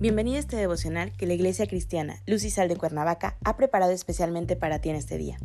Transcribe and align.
Bienvenido 0.00 0.36
a 0.36 0.38
este 0.38 0.54
devocional 0.54 1.10
que 1.16 1.26
la 1.26 1.34
Iglesia 1.34 1.66
Cristiana 1.66 2.22
Luz 2.24 2.44
y 2.44 2.50
Sal 2.50 2.68
de 2.68 2.76
Cuernavaca 2.76 3.36
ha 3.42 3.56
preparado 3.56 3.90
especialmente 3.90 4.54
para 4.54 4.78
ti 4.78 4.90
en 4.90 4.94
este 4.94 5.18
día. 5.18 5.38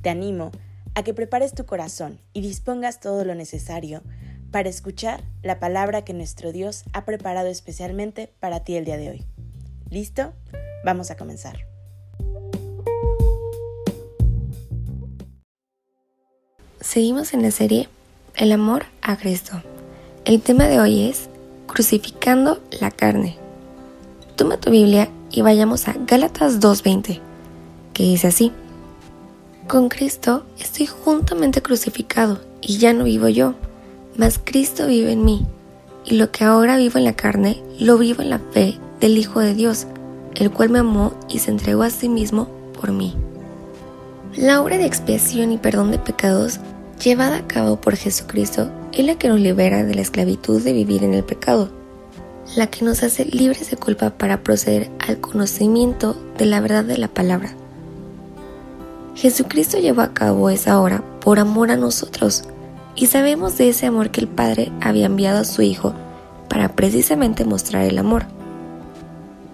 Te 0.00 0.08
animo 0.08 0.50
a 0.94 1.02
que 1.02 1.12
prepares 1.12 1.52
tu 1.52 1.66
corazón 1.66 2.18
y 2.32 2.40
dispongas 2.40 3.00
todo 3.00 3.22
lo 3.26 3.34
necesario 3.34 4.02
para 4.50 4.70
escuchar 4.70 5.24
la 5.42 5.60
palabra 5.60 6.06
que 6.06 6.14
nuestro 6.14 6.52
Dios 6.52 6.84
ha 6.94 7.04
preparado 7.04 7.48
especialmente 7.48 8.32
para 8.40 8.64
ti 8.64 8.76
el 8.76 8.86
día 8.86 8.96
de 8.96 9.10
hoy. 9.10 9.26
¿Listo? 9.90 10.32
Vamos 10.82 11.10
a 11.10 11.18
comenzar. 11.18 11.58
Seguimos 16.80 17.34
en 17.34 17.42
la 17.42 17.50
serie 17.50 17.90
El 18.36 18.52
amor 18.52 18.86
a 19.02 19.18
Cristo. 19.18 19.62
El 20.24 20.40
tema 20.40 20.66
de 20.66 20.80
hoy 20.80 21.10
es 21.10 21.28
Crucificando 21.66 22.62
la 22.80 22.90
carne. 22.90 23.45
Toma 24.36 24.58
tu 24.58 24.70
Biblia 24.70 25.08
y 25.30 25.40
vayamos 25.40 25.88
a 25.88 25.94
Gálatas 26.06 26.60
2.20, 26.60 27.20
que 27.94 28.02
dice 28.02 28.26
así. 28.26 28.52
Con 29.66 29.88
Cristo 29.88 30.44
estoy 30.58 30.84
juntamente 30.84 31.62
crucificado 31.62 32.42
y 32.60 32.76
ya 32.76 32.92
no 32.92 33.04
vivo 33.04 33.28
yo, 33.28 33.54
mas 34.14 34.38
Cristo 34.44 34.88
vive 34.88 35.12
en 35.12 35.24
mí. 35.24 35.46
Y 36.04 36.16
lo 36.16 36.32
que 36.32 36.44
ahora 36.44 36.76
vivo 36.76 36.98
en 36.98 37.04
la 37.04 37.14
carne, 37.14 37.62
lo 37.80 37.96
vivo 37.96 38.20
en 38.20 38.28
la 38.28 38.38
fe 38.38 38.78
del 39.00 39.16
Hijo 39.16 39.40
de 39.40 39.54
Dios, 39.54 39.86
el 40.34 40.50
cual 40.50 40.68
me 40.68 40.80
amó 40.80 41.14
y 41.30 41.38
se 41.38 41.50
entregó 41.50 41.82
a 41.82 41.88
sí 41.88 42.10
mismo 42.10 42.46
por 42.78 42.92
mí. 42.92 43.14
La 44.36 44.60
obra 44.60 44.76
de 44.76 44.84
expiación 44.84 45.50
y 45.50 45.56
perdón 45.56 45.92
de 45.92 45.98
pecados 45.98 46.60
llevada 47.02 47.38
a 47.38 47.46
cabo 47.46 47.80
por 47.80 47.96
Jesucristo 47.96 48.70
es 48.92 49.06
la 49.06 49.14
que 49.14 49.28
nos 49.28 49.40
libera 49.40 49.82
de 49.82 49.94
la 49.94 50.02
esclavitud 50.02 50.62
de 50.62 50.74
vivir 50.74 51.04
en 51.04 51.14
el 51.14 51.24
pecado 51.24 51.70
la 52.54 52.68
que 52.68 52.84
nos 52.84 53.02
hace 53.02 53.24
libres 53.24 53.70
de 53.70 53.76
culpa 53.76 54.10
para 54.10 54.42
proceder 54.42 54.90
al 55.06 55.20
conocimiento 55.20 56.16
de 56.38 56.46
la 56.46 56.60
verdad 56.60 56.84
de 56.84 56.98
la 56.98 57.08
palabra. 57.08 57.54
Jesucristo 59.14 59.78
llevó 59.78 60.02
a 60.02 60.12
cabo 60.12 60.50
esa 60.50 60.80
obra 60.80 61.02
por 61.20 61.38
amor 61.38 61.70
a 61.70 61.76
nosotros 61.76 62.44
y 62.94 63.06
sabemos 63.06 63.58
de 63.58 63.70
ese 63.70 63.86
amor 63.86 64.10
que 64.10 64.20
el 64.20 64.28
Padre 64.28 64.70
había 64.80 65.06
enviado 65.06 65.40
a 65.40 65.44
su 65.44 65.62
Hijo 65.62 65.94
para 66.48 66.74
precisamente 66.76 67.44
mostrar 67.44 67.84
el 67.84 67.98
amor. 67.98 68.26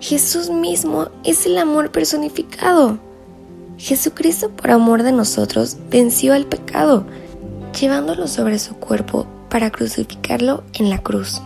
Jesús 0.00 0.50
mismo 0.50 1.08
es 1.24 1.46
el 1.46 1.56
amor 1.58 1.92
personificado. 1.92 2.98
Jesucristo 3.78 4.50
por 4.50 4.70
amor 4.70 5.02
de 5.02 5.12
nosotros 5.12 5.76
venció 5.90 6.34
al 6.34 6.46
pecado, 6.46 7.04
llevándolo 7.80 8.26
sobre 8.26 8.58
su 8.58 8.74
cuerpo 8.74 9.26
para 9.48 9.70
crucificarlo 9.70 10.64
en 10.74 10.90
la 10.90 10.98
cruz. 10.98 11.40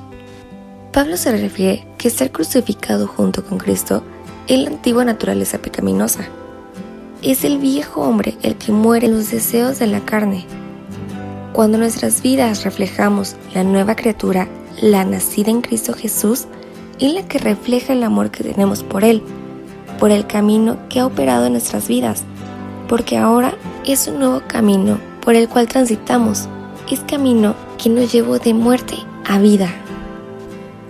Pablo 0.96 1.18
se 1.18 1.30
refiere 1.30 1.84
que 1.98 2.08
estar 2.08 2.32
crucificado 2.32 3.06
junto 3.06 3.44
con 3.44 3.58
Cristo 3.58 4.02
es 4.46 4.58
la 4.60 4.70
antigua 4.70 5.04
naturaleza 5.04 5.58
pecaminosa. 5.58 6.26
Es 7.20 7.44
el 7.44 7.58
viejo 7.58 8.00
hombre 8.00 8.38
el 8.40 8.56
que 8.56 8.72
muere 8.72 9.04
en 9.04 9.12
los 9.12 9.30
deseos 9.30 9.78
de 9.78 9.88
la 9.88 10.00
carne. 10.00 10.46
Cuando 11.52 11.76
nuestras 11.76 12.22
vidas 12.22 12.64
reflejamos 12.64 13.36
la 13.52 13.62
nueva 13.62 13.94
criatura, 13.94 14.48
la 14.80 15.04
nacida 15.04 15.50
en 15.50 15.60
Cristo 15.60 15.92
Jesús, 15.92 16.46
es 16.98 17.12
la 17.12 17.28
que 17.28 17.40
refleja 17.40 17.92
el 17.92 18.02
amor 18.02 18.30
que 18.30 18.42
tenemos 18.42 18.82
por 18.82 19.04
Él, 19.04 19.22
por 20.00 20.10
el 20.10 20.26
camino 20.26 20.78
que 20.88 21.00
ha 21.00 21.06
operado 21.06 21.44
en 21.44 21.52
nuestras 21.52 21.88
vidas, 21.88 22.24
porque 22.88 23.18
ahora 23.18 23.54
es 23.84 24.08
un 24.08 24.20
nuevo 24.20 24.40
camino 24.46 24.98
por 25.20 25.34
el 25.34 25.46
cual 25.46 25.68
transitamos, 25.68 26.48
es 26.90 27.00
camino 27.00 27.54
que 27.76 27.90
nos 27.90 28.10
llevó 28.10 28.38
de 28.38 28.54
muerte 28.54 28.96
a 29.26 29.38
vida. 29.38 29.70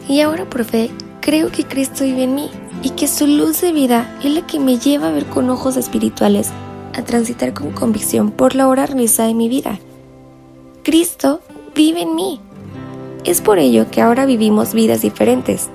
Y 0.08 0.20
ahora 0.20 0.48
por 0.48 0.64
fe 0.64 0.90
creo 1.20 1.50
que 1.50 1.64
Cristo 1.64 2.04
vive 2.04 2.24
en 2.24 2.34
mí 2.34 2.50
y 2.82 2.90
que 2.90 3.08
su 3.08 3.26
luz 3.26 3.60
de 3.60 3.72
vida 3.72 4.16
es 4.22 4.32
la 4.32 4.46
que 4.46 4.60
me 4.60 4.78
lleva 4.78 5.08
a 5.08 5.12
ver 5.12 5.26
con 5.26 5.50
ojos 5.50 5.76
espirituales, 5.76 6.50
a 6.94 7.02
transitar 7.02 7.52
con 7.52 7.72
convicción 7.72 8.30
por 8.30 8.54
la 8.54 8.68
obra 8.68 8.86
realizada 8.86 9.28
en 9.28 9.36
mi 9.36 9.48
vida. 9.48 9.78
Cristo 10.84 11.40
vive 11.74 12.02
en 12.02 12.14
mí. 12.14 12.40
Es 13.24 13.40
por 13.40 13.58
ello 13.58 13.90
que 13.90 14.00
ahora 14.00 14.24
vivimos 14.24 14.72
vidas 14.72 15.02
diferentes. 15.02 15.68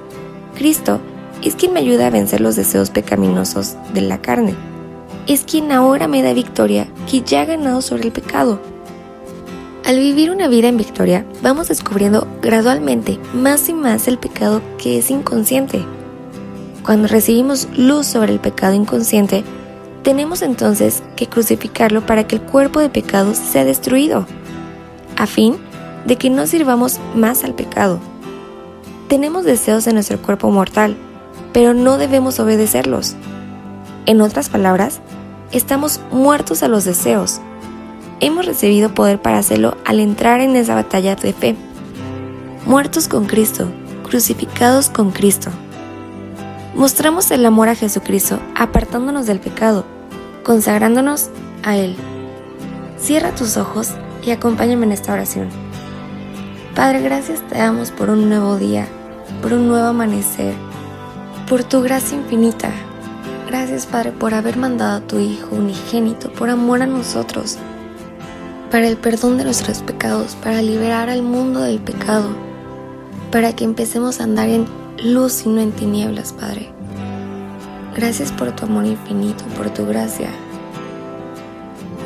Cristo 0.56 1.02
es 1.44 1.56
quien 1.56 1.74
me 1.74 1.82
ayuda 1.82 2.08
a 2.08 2.12
vencer 2.12 2.40
los 2.40 2.56
deseos 2.56 2.92
pecaminosos 2.92 3.76
de 3.94 4.02
la 4.02 4.22
carne. 4.22 4.56
Es 5.28 5.44
quien 5.44 5.72
ahora 5.72 6.08
me 6.08 6.22
da 6.24 6.34
victoria 6.34 6.88
que 7.10 7.22
ya 7.22 7.42
ha 7.42 7.46
ganado 7.46 7.82
sobre 7.82 8.04
el 8.04 8.12
pecado 8.12 8.60
al 9.92 10.00
vivir 10.00 10.32
una 10.32 10.48
vida 10.48 10.70
en 10.70 10.78
victoria, 10.78 11.26
vamos 11.42 11.68
descubriendo 11.68 12.26
gradualmente 12.42 13.20
más 13.34 13.68
y 13.68 13.74
más 13.74 14.08
el 14.08 14.18
pecado 14.18 14.62
que 14.78 14.98
es 14.98 15.12
inconsciente. 15.12 15.86
Cuando 16.86 17.10
recibimos 17.10 17.68
luz 17.76 18.08
sobre 18.08 18.32
el 18.32 18.40
pecado 18.40 18.74
inconsciente, 18.74 19.44
tenemos 20.02 20.44
entonces 20.44 21.04
que 21.18 21.28
crucificarlo 21.28 22.06
para 22.06 22.26
que 22.26 22.38
el 22.38 22.42
cuerpo 22.42 22.80
de 22.80 22.88
pecado 22.88 23.34
sea 23.34 23.66
destruido, 23.66 24.26
a 25.18 25.28
fin 25.28 25.58
de 26.06 26.16
que 26.16 26.30
no 26.30 26.48
sirvamos 26.48 27.02
más 27.14 27.44
al 27.44 27.54
pecado. 27.54 28.00
Tenemos 29.10 29.44
deseos 29.44 29.88
en 29.88 29.96
nuestro 29.96 30.22
cuerpo 30.22 30.50
mortal, 30.52 30.96
pero 31.52 31.74
no 31.74 31.98
debemos 31.98 32.40
obedecerlos. 32.40 33.16
En 34.06 34.22
otras 34.22 34.48
palabras, 34.48 35.02
estamos 35.52 36.00
muertos 36.14 36.64
a 36.64 36.70
los 36.70 36.86
deseos 36.86 37.42
hemos 38.22 38.46
recibido 38.46 38.94
poder 38.94 39.20
para 39.20 39.40
hacerlo 39.40 39.76
al 39.84 40.00
entrar 40.00 40.40
en 40.40 40.56
esa 40.56 40.76
batalla 40.76 41.16
de 41.16 41.34
fe. 41.34 41.56
Muertos 42.66 43.08
con 43.08 43.26
Cristo, 43.26 43.68
crucificados 44.04 44.90
con 44.90 45.12
Cristo. 45.12 45.50
Mostramos 46.76 47.32
el 47.32 47.46
amor 47.46 47.68
a 47.68 47.76
Jesucristo 47.76 48.40
apartándonos 48.56 49.26
del 49.26 49.40
pecado, 49.40 49.86
consagrándonos 50.44 51.30
a 51.64 51.76
Él. 51.76 51.96
Cierra 52.98 53.34
tus 53.36 53.58
ojos 53.58 53.90
y 54.24 54.30
acompáñame 54.30 54.86
en 54.86 54.92
esta 54.92 55.12
oración. 55.12 55.50
Padre, 56.76 57.02
gracias 57.02 57.42
te 57.50 57.58
damos 57.58 57.90
por 57.92 58.10
un 58.10 58.30
nuevo 58.30 58.58
día, 58.58 58.88
por 59.42 59.52
un 59.52 59.68
nuevo 59.68 59.88
amanecer, 59.88 60.54
por 61.50 61.64
tu 61.64 61.82
gracia 61.82 62.18
infinita. 62.18 62.70
Gracias, 63.48 63.86
Padre, 63.86 64.12
por 64.12 64.34
haber 64.34 64.56
mandado 64.56 64.98
a 64.98 65.08
tu 65.08 65.20
Hijo 65.20 65.56
unigénito 65.56 66.32
por 66.32 66.50
amor 66.50 66.82
a 66.84 66.86
nosotros 66.86 67.58
para 68.72 68.88
el 68.88 68.98
perdón 68.98 69.38
de 69.38 69.44
nuestros 69.44 69.80
pecados, 69.80 70.36
para 70.36 70.62
liberar 70.62 71.10
al 71.10 71.22
mundo 71.22 71.60
del 71.62 71.80
pecado, 71.80 72.30
para 73.30 73.54
que 73.54 73.66
empecemos 73.66 74.20
a 74.20 74.24
andar 74.24 74.48
en 74.48 74.66
luz 75.04 75.46
y 75.46 75.50
no 75.50 75.60
en 75.60 75.74
tinieblas, 75.74 76.32
Padre. 76.34 76.70
Gracias 77.96 78.32
por 78.32 78.56
tu 78.56 78.66
amor 78.66 78.86
infinito, 78.86 79.44
por 79.58 79.70
tu 79.72 79.86
gracia. 79.86 80.30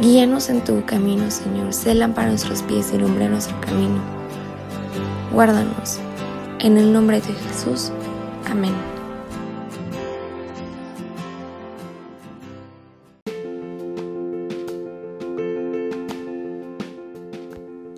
Guíanos 0.01 0.49
en 0.49 0.63
tu 0.63 0.83
camino, 0.85 1.29
Señor. 1.29 1.71
Sé 1.71 1.95
para 2.09 2.29
nuestros 2.29 2.63
pies 2.63 2.91
y 2.93 2.97
lumbre 2.97 3.29
nuestro 3.29 3.59
camino. 3.61 4.01
Guárdanos. 5.31 5.99
En 6.59 6.77
el 6.77 6.91
nombre 6.91 7.21
de 7.21 7.33
Jesús. 7.33 7.91
Amén. 8.49 8.94